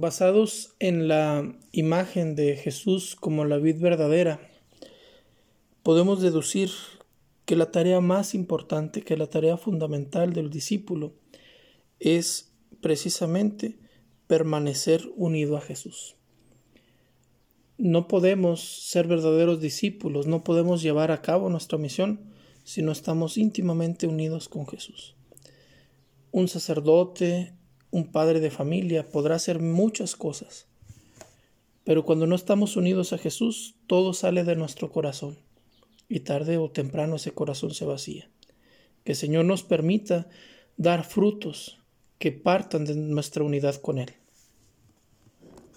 Basados 0.00 0.76
en 0.78 1.08
la 1.08 1.58
imagen 1.72 2.36
de 2.36 2.54
Jesús 2.54 3.16
como 3.16 3.44
la 3.44 3.56
vid 3.56 3.80
verdadera, 3.80 4.40
podemos 5.82 6.22
deducir 6.22 6.70
que 7.46 7.56
la 7.56 7.72
tarea 7.72 8.00
más 8.00 8.32
importante, 8.32 9.02
que 9.02 9.16
la 9.16 9.26
tarea 9.26 9.56
fundamental 9.56 10.34
del 10.34 10.50
discípulo 10.50 11.14
es 11.98 12.54
precisamente 12.80 13.80
permanecer 14.28 15.02
unido 15.16 15.56
a 15.56 15.62
Jesús. 15.62 16.14
No 17.76 18.06
podemos 18.06 18.60
ser 18.60 19.08
verdaderos 19.08 19.60
discípulos, 19.60 20.28
no 20.28 20.44
podemos 20.44 20.80
llevar 20.80 21.10
a 21.10 21.22
cabo 21.22 21.50
nuestra 21.50 21.76
misión 21.76 22.20
si 22.62 22.82
no 22.82 22.92
estamos 22.92 23.36
íntimamente 23.36 24.06
unidos 24.06 24.48
con 24.48 24.64
Jesús. 24.68 25.16
Un 26.30 26.46
sacerdote, 26.46 27.57
un 27.90 28.10
padre 28.10 28.40
de 28.40 28.50
familia, 28.50 29.08
podrá 29.08 29.36
hacer 29.36 29.60
muchas 29.60 30.16
cosas. 30.16 30.66
Pero 31.84 32.04
cuando 32.04 32.26
no 32.26 32.36
estamos 32.36 32.76
unidos 32.76 33.12
a 33.12 33.18
Jesús, 33.18 33.76
todo 33.86 34.12
sale 34.12 34.44
de 34.44 34.56
nuestro 34.56 34.90
corazón 34.90 35.38
y 36.08 36.20
tarde 36.20 36.58
o 36.58 36.70
temprano 36.70 37.16
ese 37.16 37.32
corazón 37.32 37.72
se 37.72 37.84
vacía. 37.84 38.30
Que 39.04 39.12
el 39.12 39.16
Señor 39.16 39.44
nos 39.44 39.62
permita 39.62 40.28
dar 40.76 41.04
frutos 41.04 41.78
que 42.18 42.32
partan 42.32 42.84
de 42.84 42.94
nuestra 42.94 43.42
unidad 43.42 43.76
con 43.76 43.98
Él. 43.98 44.10